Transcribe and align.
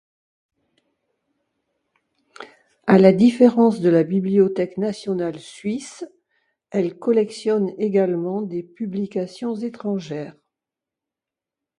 À 2.87 2.97
la 2.97 3.13
différence 3.13 3.81
de 3.81 3.89
la 3.89 4.01
Bibliothèque 4.03 4.79
nationale 4.79 5.37
suisse, 5.37 6.05
elle 6.71 6.97
collectionne 6.97 7.69
également 7.77 8.41
des 8.41 8.63
publications 8.63 9.55
étrangères. 9.55 10.35